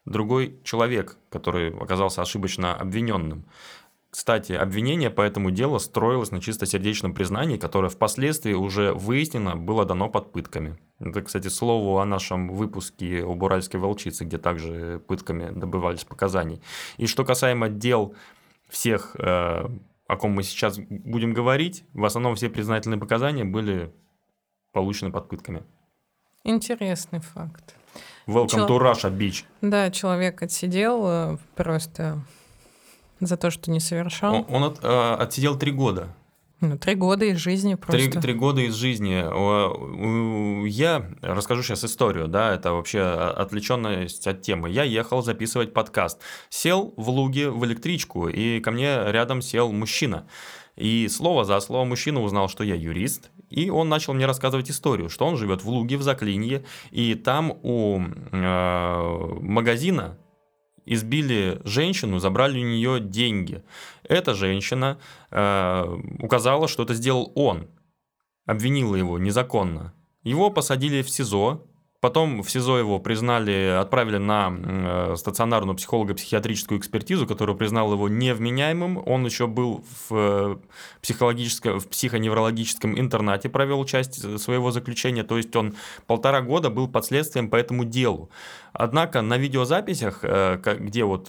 [0.05, 3.46] другой человек, который оказался ошибочно обвиненным.
[4.11, 10.09] Кстати, обвинение по этому делу строилось на чистосердечном признании, которое впоследствии уже выяснено было дано
[10.09, 10.79] под пытками.
[10.98, 16.62] Это, кстати, слово о нашем выпуске об уральской волчице, где также пытками добывались показаний.
[16.96, 18.14] И что касаемо дел
[18.68, 19.68] всех, э,
[20.06, 23.92] о ком мы сейчас будем говорить, в основном все признательные показания были
[24.72, 25.64] получены под пытками.
[26.44, 27.74] Интересный факт.
[28.26, 28.66] Welcome Чел...
[28.66, 29.44] to Russia, Beach.
[29.61, 32.20] Да, человек отсидел э, просто
[33.20, 34.35] за то, что не совершал.
[34.35, 36.09] Он, он от, э, отсидел три года.
[36.66, 38.11] Ну, три года из жизни просто.
[38.11, 39.24] Три, три года из жизни.
[40.68, 44.70] Я расскажу сейчас историю, да, это вообще отвлеченность от темы.
[44.70, 46.20] Я ехал записывать подкаст.
[46.48, 50.26] Сел в Луге в электричку, и ко мне рядом сел мужчина.
[50.76, 55.09] И слово за слово мужчина узнал, что я юрист, и он начал мне рассказывать историю,
[55.09, 60.18] что он живет в Луге, в Заклинье, и там у э, магазина
[60.87, 63.62] избили женщину, забрали у нее деньги.
[64.05, 64.99] Эта женщина
[65.31, 67.68] э, указала, что это сделал он,
[68.46, 69.92] обвинила его незаконно.
[70.22, 71.66] Его посадили в СИЗО,
[72.01, 79.03] Потом в СИЗО его признали, отправили на э, стационарную психолого-психиатрическую экспертизу, которую признала его невменяемым.
[79.07, 80.57] Он еще был в, э,
[81.01, 85.25] психологическом, в психоневрологическом интернате, провел часть своего заключения.
[85.25, 85.75] То есть он
[86.07, 88.31] полтора года был под следствием по этому делу.
[88.78, 91.26] Однако на видеозаписях, э, где вот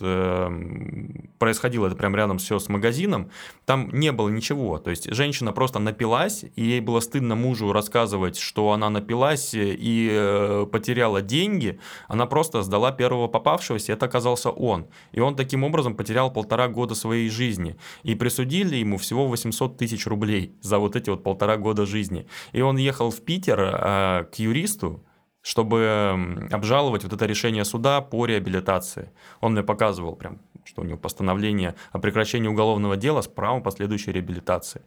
[1.40, 3.30] происходило это прямо рядом все с магазином,
[3.66, 4.78] там не было ничего.
[4.80, 10.66] То есть женщина просто напилась, и ей было стыдно мужу рассказывать, что она напилась и
[10.72, 14.88] потеряла деньги, она просто сдала первого попавшегося, это оказался он.
[15.12, 17.78] И он таким образом потерял полтора года своей жизни.
[18.04, 22.28] И присудили ему всего 800 тысяч рублей за вот эти вот полтора года жизни.
[22.52, 25.04] И он ехал в Питер э, к юристу,
[25.48, 29.12] чтобы обжаловать вот это решение суда по реабилитации.
[29.40, 34.12] Он мне показывал прям, что у него постановление о прекращении уголовного дела с правом последующей
[34.12, 34.82] реабилитации.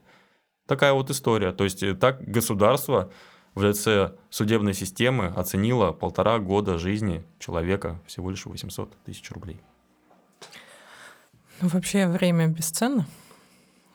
[0.67, 1.53] Такая вот история.
[1.53, 3.11] То есть э, так государство
[3.55, 9.63] в лице судебной системы оценила полтора года жизни человека всего лишь 800 тысяч рублей.
[11.63, 13.07] Ну, вообще время бесценно,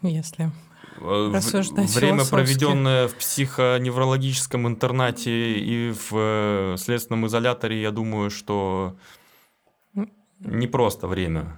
[0.02, 0.52] если
[1.00, 8.96] рассуждать Время, проведенное в психоневрологическом интернате и в э, следственном изоляторе, я думаю, что
[10.40, 11.58] не просто время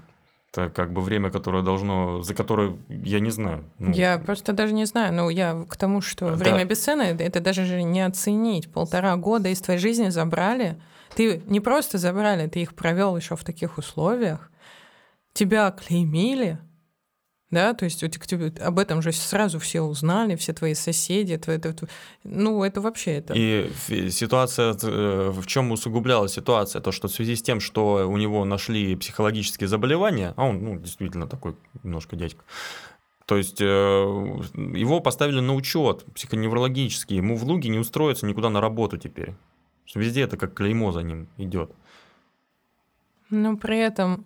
[0.58, 3.64] это как бы время, которое должно, за которое я не знаю.
[3.80, 5.14] Ну, я просто даже не знаю.
[5.14, 6.36] Ну, я к тому, что да.
[6.36, 8.72] время бесценно, это даже же не оценить.
[8.72, 10.82] Полтора года из твоей жизни забрали.
[11.16, 14.52] Ты не просто забрали, ты их провел еще в таких условиях.
[15.34, 16.60] Тебя клеймили,
[17.50, 18.04] да, то есть
[18.60, 21.88] об этом же сразу все узнали, все твои соседи, это, это,
[22.24, 23.34] ну, это вообще это.
[23.36, 23.72] И
[24.12, 28.44] ситуация, э, в чем усугублялась ситуация, то, что в связи с тем, что у него
[28.44, 32.44] нашли психологические заболевания, а он, ну, действительно такой немножко дядька,
[33.26, 38.62] то есть э, его поставили на учет психоневрологический, ему в Луге не устроиться никуда на
[38.62, 39.34] работу теперь.
[39.96, 41.72] Везде это как клеймо за ним идет.
[43.30, 44.26] Но при этом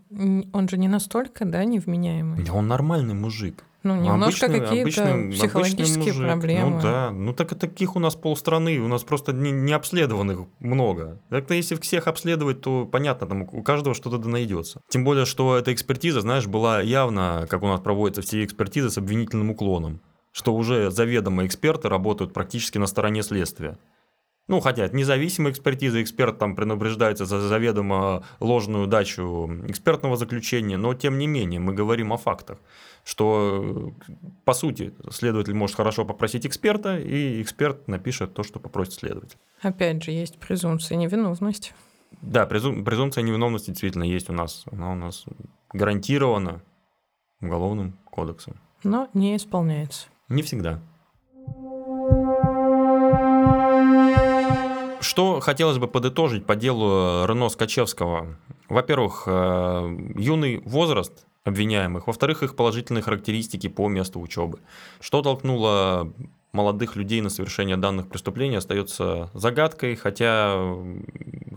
[0.54, 2.44] он же не настолько, да, невменяемый.
[2.44, 3.64] Да он нормальный мужик.
[3.84, 6.70] Ну, немножко какие-то психологические обычный проблемы.
[6.70, 10.42] Ну да, ну так и таких у нас полстраны, у нас просто не, не обследованных
[10.60, 11.20] много.
[11.30, 14.82] Так-то если всех обследовать, то понятно, там у каждого что-то найдется.
[14.90, 19.00] Тем более, что эта экспертиза, знаешь, была явно, как у нас проводятся все экспертизы с
[19.00, 20.00] обвинительным уклоном,
[20.32, 23.80] что уже заведомо эксперты работают практически на стороне следствия.
[24.52, 30.94] Ну, хотя это независимая экспертиза, эксперт там предупреждается за заведомо ложную дачу экспертного заключения, но
[30.94, 32.58] тем не менее мы говорим о фактах,
[33.06, 33.94] что
[34.44, 39.38] по сути следователь может хорошо попросить эксперта, и эксперт напишет то, что попросит следователь.
[39.62, 41.72] Опять же, есть презумпция невиновности.
[42.22, 44.66] Да, презум, презумпция невиновности действительно есть у нас.
[44.70, 45.24] Она у нас
[45.72, 46.62] гарантирована
[47.40, 48.60] уголовным кодексом.
[48.84, 50.08] Но не исполняется.
[50.28, 50.82] Не всегда.
[55.02, 58.38] Что хотелось бы подытожить по делу Рено Скачевского?
[58.70, 64.60] Во-первых, э, юный возраст обвиняемых, во-вторых, их положительные характеристики по месту учебы.
[65.00, 66.14] Что толкнуло
[66.54, 70.56] молодых людей на совершение данных преступлений остается загадкой, хотя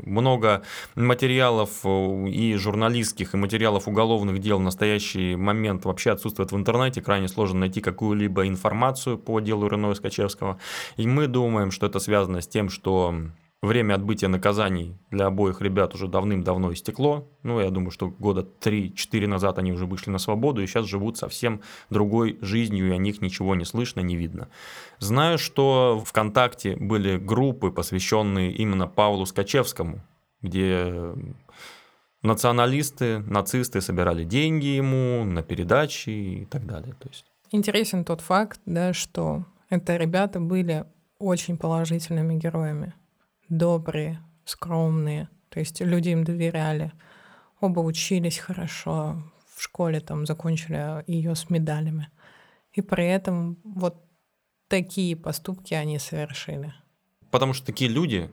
[0.07, 0.62] много
[0.95, 7.29] материалов и журналистских, и материалов уголовных дел в настоящий момент вообще отсутствует в интернете, крайне
[7.29, 10.59] сложно найти какую-либо информацию по делу Рено Скачевского.
[10.97, 13.14] И мы думаем, что это связано с тем, что
[13.64, 17.27] Время отбытия наказаний для обоих ребят уже давным-давно истекло.
[17.42, 21.16] Ну, я думаю, что года 3-4 назад они уже вышли на свободу и сейчас живут
[21.16, 24.48] совсем другой жизнью, и о них ничего не слышно, не видно.
[24.98, 30.03] Знаю, что ВКонтакте были группы, посвященные именно Павлу Скачевскому,
[30.42, 31.14] где
[32.20, 36.94] националисты, нацисты собирали деньги ему на передачи и так далее.
[37.00, 37.24] То есть...
[37.50, 40.85] Интересен тот факт, да, что это ребята были
[41.18, 42.92] очень положительными героями
[43.48, 46.92] добрые, скромные, то есть люди им доверяли.
[47.61, 49.22] Оба учились хорошо,
[49.54, 52.11] в школе там закончили ее с медалями.
[52.72, 54.04] И при этом вот
[54.68, 56.74] такие поступки они совершили.
[57.30, 58.30] Потому что такие люди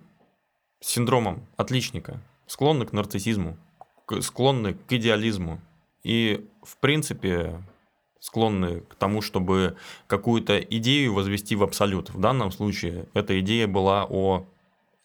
[0.80, 3.58] с синдромом отличника склонны к нарциссизму,
[4.22, 5.62] склонны к идеализму.
[6.04, 7.64] И, в принципе,
[8.20, 12.10] склонны к тому, чтобы какую-то идею возвести в абсолют.
[12.10, 14.48] В данном случае эта идея была о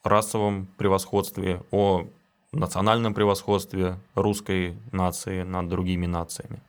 [0.09, 2.07] расовом превосходстве, о
[2.53, 6.61] национальном превосходстве русской нации над другими нациями.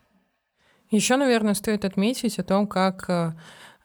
[0.90, 3.34] Еще, наверное, стоит отметить о том, как э,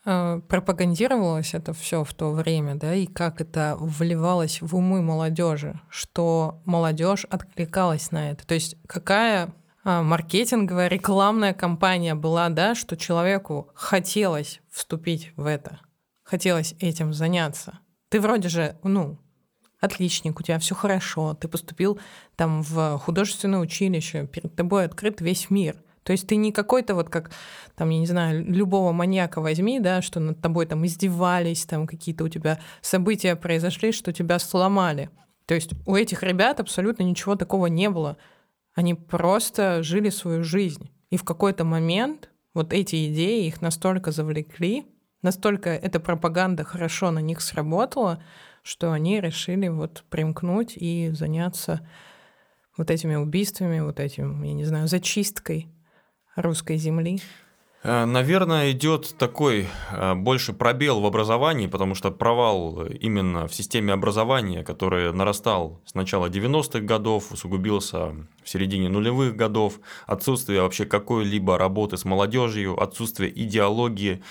[0.05, 5.81] э, пропагандировалось это все в то время, да, и как это вливалось в умы молодежи,
[5.89, 8.47] что молодежь откликалась на это.
[8.47, 9.53] То есть какая
[9.85, 15.81] э, маркетинговая, рекламная кампания была, да, что человеку хотелось вступить в это,
[16.23, 17.81] хотелось этим заняться.
[18.11, 19.19] Ты вроде же, ну,
[19.83, 21.99] отличник, у тебя все хорошо, ты поступил
[22.37, 25.77] там в художественное училище, перед тобой открыт весь мир.
[26.05, 27.31] То есть ты не какой-то вот как,
[27.77, 32.25] там, я не знаю, любого маньяка возьми, да, что над тобой там издевались, там какие-то
[32.25, 35.11] у тебя события произошли, что тебя сломали.
[35.47, 38.17] То есть у этих ребят абсолютно ничего такого не было.
[38.75, 40.91] Они просто жили свою жизнь.
[41.11, 44.87] И в какой-то момент вот эти идеи их настолько завлекли,
[45.23, 48.23] настолько эта пропаганда хорошо на них сработала,
[48.63, 51.87] что они решили вот примкнуть и заняться
[52.77, 55.69] вот этими убийствами, вот этим, я не знаю, зачисткой
[56.37, 57.21] русской земли.
[57.85, 63.93] Э, наверное, идет такой э, больше пробел в образовании, потому что провал именно в системе
[63.93, 71.59] образования, который нарастал с начала 90-х годов, усугубился в середине нулевых годов, отсутствие вообще какой-либо
[71.59, 74.23] работы с молодежью, отсутствие идеологии,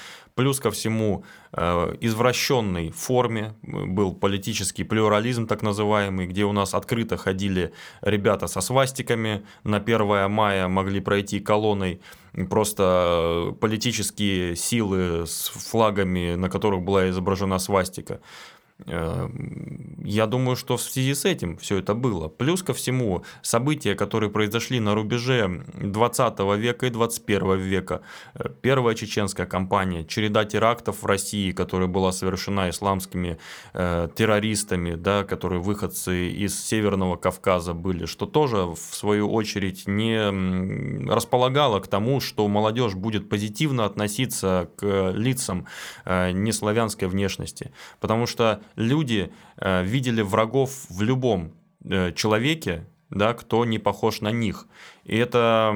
[0.42, 1.24] Плюс ко всему,
[1.54, 8.60] э, извращенной форме был политический плюрализм так называемый, где у нас открыто ходили ребята со
[8.62, 12.02] свастиками, на 1 мая могли пройти колонной
[12.50, 18.20] просто политические силы с флагами, на которых была изображена свастика.
[18.88, 22.28] Эм, я думаю, что в связи с этим все это было.
[22.28, 28.02] Плюс ко всему, события, которые произошли на рубеже 20 века и 21 века,
[28.34, 33.38] э, первая чеченская кампания, череда терактов в России, которая была совершена исламскими
[33.74, 41.10] э, террористами, да, которые выходцы из Северного Кавказа были, что тоже, в свою очередь, не
[41.10, 45.68] располагало к тому, что молодежь будет позитивно относиться к лицам
[46.06, 47.72] э, неславянской внешности.
[48.00, 51.54] Потому что люди э, видели врагов в любом
[51.84, 54.68] э, человеке, да, кто не похож на них.
[55.04, 55.76] И это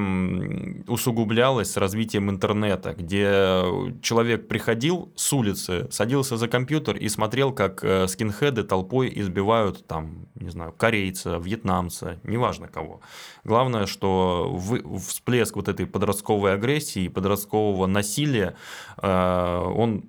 [0.87, 3.63] усугублялось с развитием интернета, где
[4.01, 10.27] человек приходил с улицы, садился за компьютер и смотрел, как э, скинхеды толпой избивают, там,
[10.35, 13.01] не знаю, корейца, вьетнамца, неважно кого.
[13.43, 14.57] Главное, что
[15.05, 18.55] всплеск вот этой подростковой агрессии, подросткового насилия,
[19.01, 20.05] он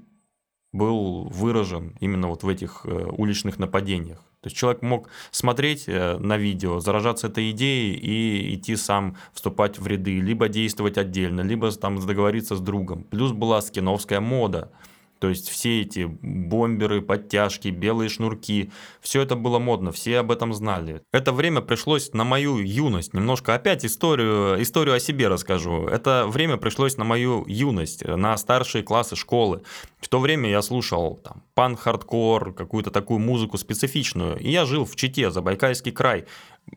[0.73, 4.19] был выражен именно вот в этих э, уличных нападениях.
[4.41, 9.79] То есть человек мог смотреть э, на видео, заражаться этой идеей и идти сам вступать
[9.79, 13.05] в ряды, либо действовать отдельно, либо там договориться с другом.
[13.05, 14.71] Плюс была скиновская мода–
[15.19, 20.53] то есть все эти бомберы, подтяжки, белые шнурки, все это было модно, все об этом
[20.53, 21.03] знали.
[21.13, 23.15] Это время пришлось на мою юность.
[23.15, 25.87] Немножко опять историю, историю о себе расскажу.
[25.87, 29.63] Это время пришлось на мою юность, на старшие классы школы.
[30.01, 34.39] В то время я слушал там панк-хардкор, какую-то такую музыку специфичную.
[34.39, 36.27] И я жил в Чите, Забайкальский край.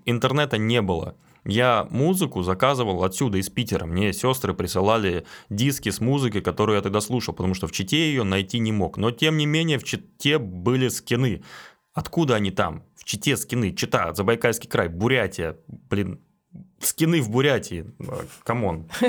[0.06, 1.16] Интернета не было.
[1.50, 3.86] Я музыку заказывал отсюда, из Питера.
[3.86, 8.24] Мне сестры присылали диски с музыкой, которую я тогда слушал, потому что в Чите ее
[8.24, 8.98] найти не мог.
[8.98, 11.44] Но тем не менее в Чите были скины.
[11.94, 12.84] Откуда они там?
[12.96, 13.74] В Чите скины.
[13.74, 15.58] Чита, Забайкальский край, Бурятия.
[15.68, 16.22] Блин,
[16.80, 17.86] скины в Бурятии.
[18.44, 18.90] Come on.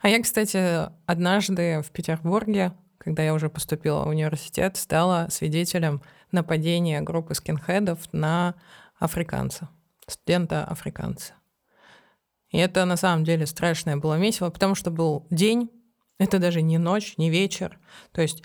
[0.00, 7.00] А я, кстати, однажды в Петербурге, когда я уже поступила в университет, стала свидетелем нападения
[7.00, 8.54] группы скинхедов на
[8.98, 9.70] африканца
[10.06, 11.34] студента-африканца.
[12.50, 15.70] И это на самом деле страшное было месиво, потому что был день,
[16.18, 17.78] это даже не ночь, не вечер.
[18.12, 18.42] То есть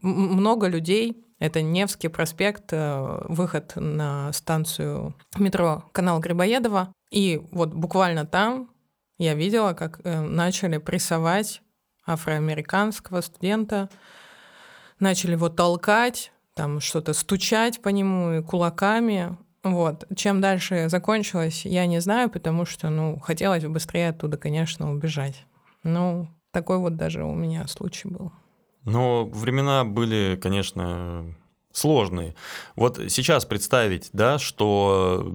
[0.00, 6.92] много людей Это Невский проспект, э, выход на станцию метро канал Грибоедова.
[7.10, 8.70] И вот буквально там
[9.18, 11.60] я видела, как э, начали прессовать
[12.06, 13.90] афроамериканского студента,
[15.00, 19.36] начали его толкать, там что-то стучать по нему кулаками.
[19.64, 20.04] Вот.
[20.14, 25.46] Чем дальше закончилось, я не знаю, потому что, ну, хотелось быстрее оттуда, конечно, убежать.
[25.82, 28.30] Ну, такой вот даже у меня случай был.
[28.84, 31.34] Но времена были, конечно,
[31.72, 32.34] сложные.
[32.76, 35.34] Вот сейчас представить, да, что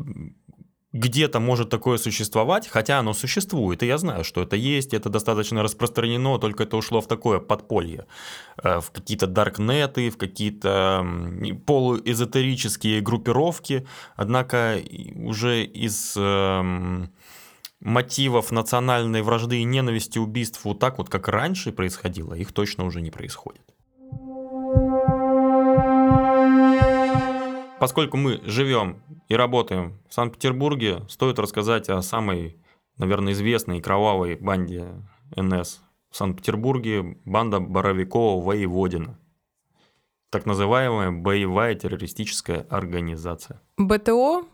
[0.93, 5.61] где-то может такое существовать, хотя оно существует, и я знаю, что это есть, это достаточно
[5.61, 8.07] распространено, только это ушло в такое подполье,
[8.63, 11.05] э, в какие-то даркнеты, в какие-то
[11.65, 14.81] полуэзотерические группировки, однако
[15.15, 17.11] уже из эм,
[17.79, 23.01] мотивов национальной вражды и ненависти убийств вот так вот, как раньше происходило, их точно уже
[23.01, 23.61] не происходит.
[27.79, 32.57] Поскольку мы живем и работаем в Санкт-Петербурге, стоит рассказать о самой,
[32.97, 34.87] наверное, известной кровавой банде
[35.35, 39.15] НС в Санкт-Петербурге, банда Боровикова-Воеводина.
[40.29, 43.61] Так называемая боевая террористическая организация.
[43.77, 44.45] БТО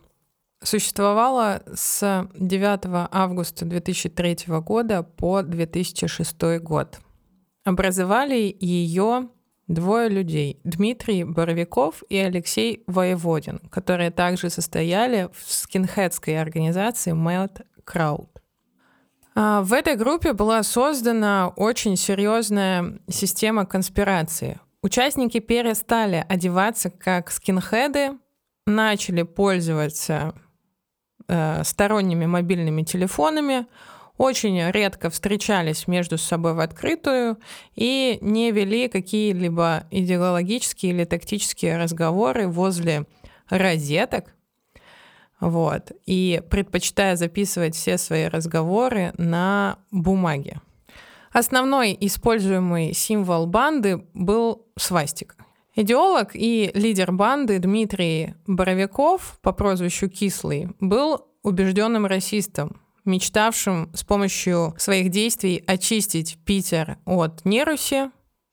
[0.62, 7.00] существовала с 9 августа 2003 года по 2006 год.
[7.64, 9.28] Образовали ее
[9.68, 18.28] двое людей, Дмитрий Боровиков и Алексей Воеводин, которые также состояли в скинхедской организации Melt Crowd.
[19.34, 24.60] А, в этой группе была создана очень серьезная система конспирации.
[24.82, 28.12] Участники перестали одеваться как скинхеды,
[28.66, 30.34] начали пользоваться
[31.28, 33.66] э, сторонними мобильными телефонами,
[34.18, 37.38] очень редко встречались между собой в открытую
[37.74, 43.06] и не вели какие-либо идеологические или тактические разговоры возле
[43.48, 44.34] розеток,
[45.38, 50.60] вот, и предпочитая записывать все свои разговоры на бумаге.
[51.32, 55.36] Основной используемый символ банды был свастика.
[55.74, 64.74] Идеолог и лидер банды Дмитрий Боровиков по прозвищу Кислый был убежденным расистом, мечтавшим с помощью
[64.78, 68.10] своих действий очистить Питер от неруси,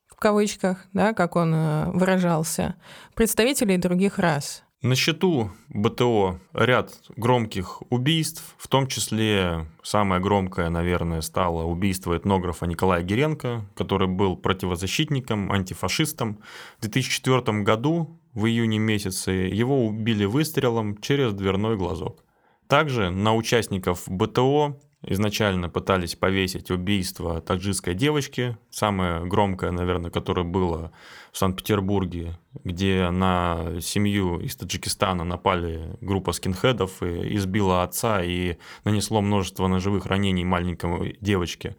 [0.08, 2.76] в кавычках, да, как он э, выражался,
[3.16, 4.64] представителей других рас.
[4.84, 12.66] На счету БТО ряд громких убийств, в том числе самое громкое, наверное, стало убийство этнографа
[12.66, 16.40] Николая Геренко, который был противозащитником, антифашистом.
[16.80, 22.22] В 2004 году, в июне месяце, его убили выстрелом через дверной глазок.
[22.68, 30.92] Также на участников БТО изначально пытались повесить убийство таджикской девочки, самое громкое, наверное, которое было
[31.32, 39.22] в Санкт-Петербурге, где на семью из Таджикистана напали группа скинхедов и избила отца и нанесло
[39.22, 41.76] множество ножевых ранений маленькой девочке.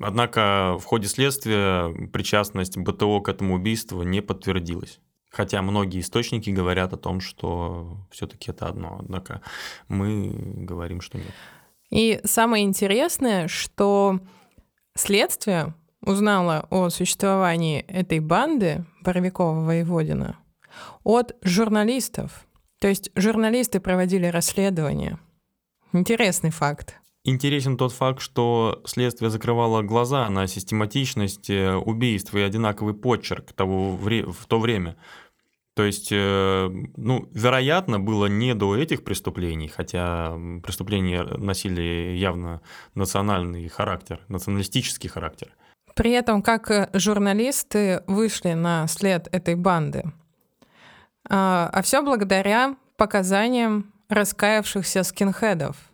[0.00, 5.00] Однако в ходе следствия причастность БТО к этому убийству не подтвердилась.
[5.34, 9.40] Хотя многие источники говорят о том, что все-таки это одно, однако
[9.88, 11.32] мы говорим, что нет.
[11.90, 14.20] И самое интересное, что
[14.96, 20.36] следствие узнало о существовании этой банды Боровикова-Воеводина
[21.02, 22.46] от журналистов.
[22.78, 25.18] То есть журналисты проводили расследование.
[25.92, 27.00] Интересный факт.
[27.26, 33.96] Интересен тот факт, что следствие закрывало глаза на систематичность э, убийств и одинаковый почерк того,
[33.96, 34.96] в то время.
[35.74, 42.60] То есть, э, ну, вероятно, было не до этих преступлений, хотя преступления носили явно
[42.94, 45.52] национальный характер, националистический характер.
[45.94, 50.04] При этом, как э, журналисты вышли на след этой банды.
[51.28, 55.76] А, а все благодаря показаниям раскаявшихся скинхедов–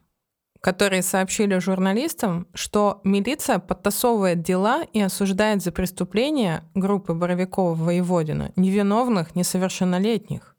[0.61, 10.55] которые сообщили журналистам, что милиция подтасовывает дела и осуждает за преступления группы Боровикова-Воеводина невиновных несовершеннолетних.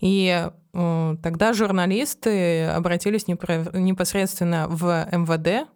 [0.00, 5.68] И э, тогда журналисты обратились непосредственно в МВД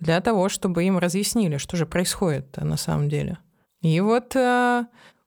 [0.00, 3.38] для того, чтобы им разъяснили, что же происходит на самом деле.
[3.82, 4.36] И вот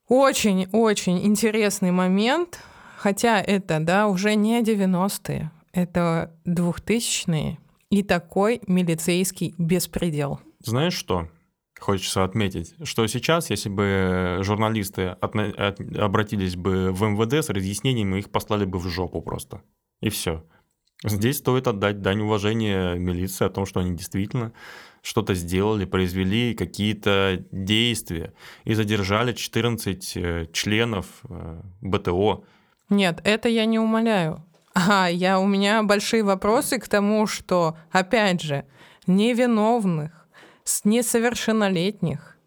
[0.07, 2.59] очень-очень э, интересный момент,
[2.97, 7.57] хотя это да, уже не 90-е, это 2000-е,
[7.91, 10.39] и такой милицейский беспредел.
[10.63, 11.29] Знаешь что?
[11.79, 18.19] Хочется отметить, что сейчас, если бы журналисты от, от, обратились бы в МВД с разъяснениями,
[18.19, 19.61] их послали бы в жопу просто.
[19.99, 20.45] И все.
[21.03, 24.53] Здесь стоит отдать дань уважения милиции о том, что они действительно
[25.01, 28.33] что-то сделали, произвели какие-то действия
[28.63, 32.43] и задержали 14 э, членов э, БТО.
[32.89, 34.45] Нет, это я не умоляю.
[34.73, 38.65] А я, у меня большие вопросы к тому, что, опять же,
[39.07, 40.27] невиновных,
[40.85, 42.37] несовершеннолетних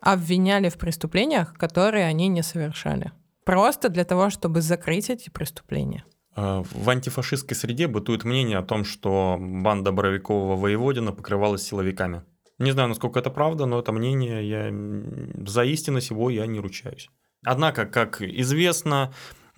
[0.00, 3.12] обвиняли в преступлениях, которые они не совершали.
[3.44, 6.04] Просто для того, чтобы закрыть эти преступления.
[6.34, 12.22] А, в антифашистской среде бытует мнение о том, что банда Боровикова Воеводина покрывалась силовиками.
[12.58, 17.08] Не знаю, насколько это правда, но это мнение, я за истинность его я не ручаюсь.
[17.44, 19.12] Однако, как известно,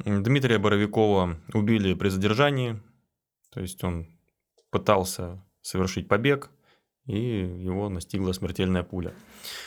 [0.05, 2.81] Дмитрия Боровикова убили при задержании,
[3.53, 4.07] то есть он
[4.71, 6.51] пытался совершить побег,
[7.07, 9.13] и его настигла смертельная пуля.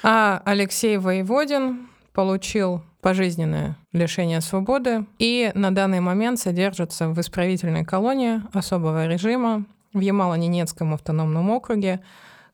[0.04, 8.42] А Алексей Воеводин получил пожизненное лишение свободы и на данный момент содержится в исправительной колонии
[8.54, 12.02] особого режима в Ямало-Ненецком автономном округе,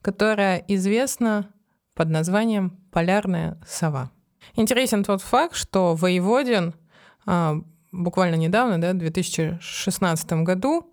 [0.02, 1.50] которая известна
[1.94, 4.10] под названием «Полярная сова».
[4.56, 6.74] Интересен тот факт, что Воеводин
[7.92, 10.92] буквально недавно, да, в 2016 году,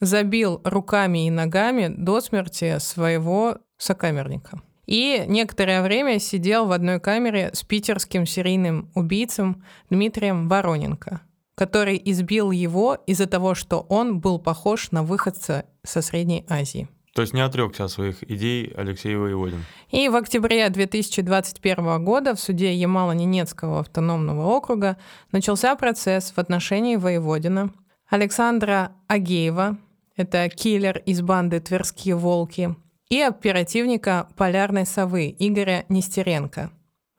[0.00, 4.62] забил руками и ногами до смерти своего сокамерника.
[4.86, 11.20] И некоторое время сидел в одной камере с питерским серийным убийцем Дмитрием Вороненко,
[11.54, 16.88] который избил его из-за того, что он был похож на выходца со Средней Азии.
[17.18, 19.64] То есть не отрекся от своих идей Алексей Воеводин.
[19.90, 24.98] И в октябре 2021 года в суде Ямало-Ненецкого автономного округа
[25.32, 27.72] начался процесс в отношении Воеводина,
[28.08, 29.78] Александра Агеева,
[30.14, 32.76] это киллер из банды «Тверские волки»,
[33.08, 36.70] и оперативника «Полярной совы» Игоря Нестеренко.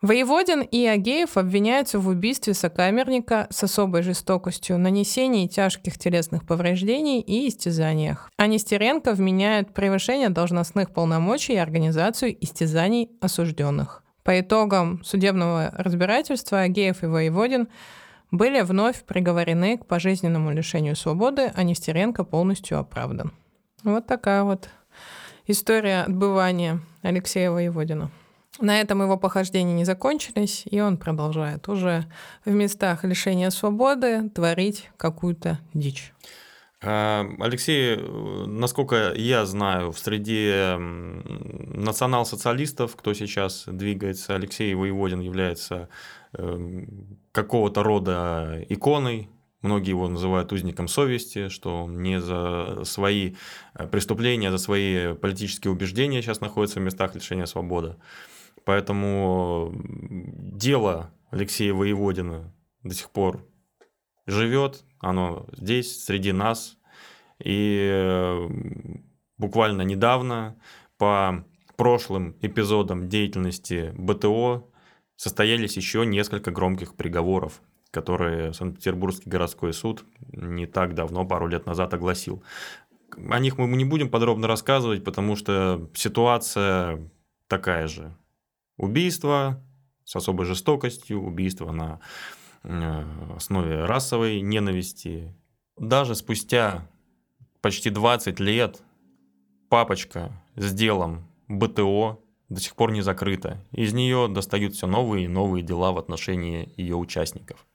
[0.02, 7.50] Воеводин и Агеев обвиняются в убийстве сокамерника с особой жестокостью, нанесении тяжких телесных повреждений и
[7.50, 8.32] истязаниях.
[8.38, 14.02] А Нестеренко вменяет превышение должностных полномочий и организацию истязаний осужденных.
[14.24, 17.68] По итогам судебного разбирательства Агеев и Воеводин
[18.32, 23.34] были вновь приговорены к пожизненному лишению свободы, а Нестеренко полностью оправдан.
[23.84, 24.70] Вот такая вот
[25.45, 28.12] история отбывания Алексея Воеводина.
[28.62, 32.05] На этом его похождения не закончились, и он продолжает уже
[32.45, 36.14] в местах лишения свободы творить какую-то дичь.
[36.82, 37.97] А, Алексей,
[38.47, 45.89] насколько я знаю, в среде национал-социалистов, кто сейчас двигается, Алексей Воеводин является
[46.34, 49.30] эм, какого-то рода иконой
[49.62, 53.36] Многие его называют узником совести, что он не за свои
[53.74, 57.97] э, преступления, а за свои политические убеждения сейчас находится в местах лишения свободы.
[58.66, 62.53] Поэтому дело Алексея Воеводина
[62.84, 63.45] до сих пор
[64.26, 66.78] живет, оно здесь, среди нас.
[67.43, 68.49] И э,
[69.38, 70.60] буквально недавно
[70.97, 71.45] по
[71.78, 74.68] прошлым эпизодам деятельности БТО
[75.16, 81.93] состоялись еще несколько громких приговоров которые Санкт-Петербургский городской суд не так давно, пару лет назад
[81.93, 82.43] огласил.
[83.30, 87.10] О них мы не будем подробно рассказывать, потому что ситуация
[87.47, 88.16] такая же.
[88.80, 89.62] Убийство
[90.06, 92.00] с особой жестокостью, убийство на
[92.64, 93.04] э,
[93.36, 95.36] основе расовой ненависти.
[95.78, 96.88] Даже спустя
[97.60, 98.82] почти 20 лет
[99.68, 103.62] папочка с делом БТО до сих пор не закрыта.
[103.74, 107.66] Из нее достают все новые и новые дела в отношении ее участников.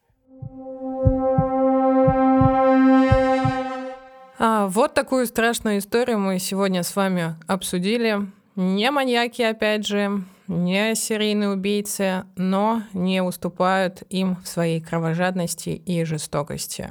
[4.38, 8.26] А, вот такую страшную историю мы сегодня с вами обсудили.
[8.56, 16.04] Не маньяки, опять же, не серийные убийцы, но не уступают им в своей кровожадности и
[16.04, 16.90] жестокости.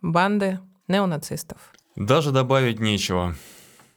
[0.00, 0.58] Банды
[0.88, 1.72] неонацистов.
[1.96, 3.34] Даже добавить нечего.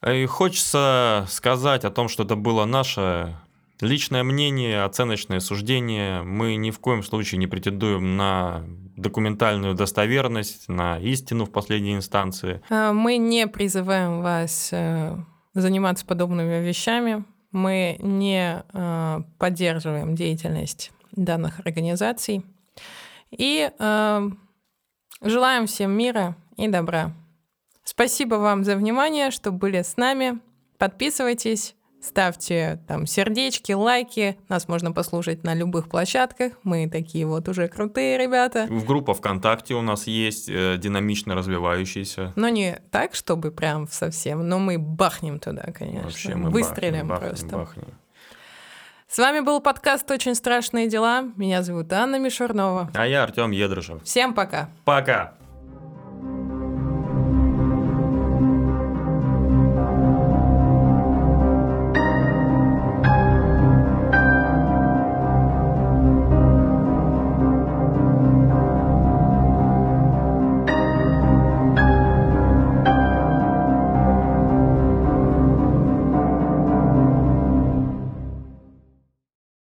[0.05, 3.35] И хочется сказать о том, что это было наше
[3.81, 6.21] личное мнение, оценочное суждение.
[6.21, 8.63] Мы ни в коем случае не претендуем на
[8.95, 12.61] документальную достоверность, на истину в последней инстанции.
[12.69, 15.17] А, мы не призываем вас э,
[15.53, 17.25] заниматься подобными вещами.
[17.55, 22.45] Мы не э, поддерживаем деятельность данных организаций.
[23.31, 24.29] И э,
[25.21, 27.13] желаем всем мира и добра.
[27.85, 30.39] Спасибо вам за внимание, что были с нами.
[30.77, 31.75] Подписывайтесь
[32.05, 34.37] Ставьте там сердечки, лайки.
[34.47, 36.53] Нас можно послушать на любых площадках.
[36.61, 38.67] Мы такие вот уже крутые ребята.
[38.69, 42.31] В группа ВКонтакте у нас есть, э, динамично развивающаяся.
[42.35, 46.03] Но не так, чтобы прям совсем, но мы бахнем туда, конечно.
[46.03, 47.57] Вообще мы Выстрелим бахнем, просто.
[47.57, 47.87] Бахнем.
[49.07, 51.23] С вами был подкаст «Очень страшные дела».
[51.35, 52.91] Меня зовут Анна Мишурнова.
[52.93, 54.03] А я Артем Едрышев.
[54.03, 54.69] Всем пока.
[54.83, 55.33] Пока.